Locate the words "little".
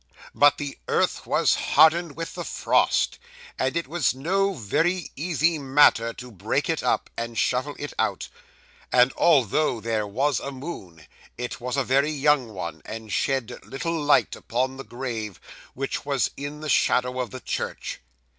13.63-14.01